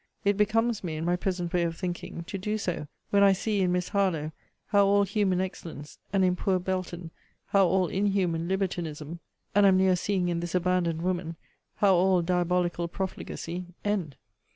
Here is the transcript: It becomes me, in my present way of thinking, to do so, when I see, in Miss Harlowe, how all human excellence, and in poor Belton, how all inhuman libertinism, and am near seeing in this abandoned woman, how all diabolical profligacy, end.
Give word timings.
It 0.25 0.35
becomes 0.35 0.83
me, 0.83 0.95
in 0.95 1.05
my 1.05 1.15
present 1.15 1.53
way 1.53 1.61
of 1.61 1.77
thinking, 1.77 2.23
to 2.23 2.39
do 2.39 2.57
so, 2.57 2.87
when 3.11 3.21
I 3.21 3.33
see, 3.33 3.61
in 3.61 3.71
Miss 3.71 3.89
Harlowe, 3.89 4.31
how 4.65 4.87
all 4.87 5.03
human 5.03 5.39
excellence, 5.39 5.99
and 6.11 6.25
in 6.25 6.35
poor 6.35 6.57
Belton, 6.57 7.11
how 7.49 7.67
all 7.67 7.85
inhuman 7.87 8.47
libertinism, 8.47 9.19
and 9.53 9.65
am 9.67 9.77
near 9.77 9.95
seeing 9.95 10.27
in 10.27 10.39
this 10.39 10.55
abandoned 10.55 11.03
woman, 11.03 11.35
how 11.75 11.93
all 11.93 12.23
diabolical 12.23 12.87
profligacy, 12.87 13.67
end. 13.85 14.15